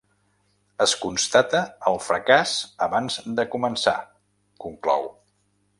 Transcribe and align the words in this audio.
“Es 0.85 0.95
constata 1.01 1.61
el 1.91 1.99
fracàs 2.05 2.55
abans 2.89 3.19
de 3.41 3.45
començar”, 3.53 3.97
conclou. 4.65 5.07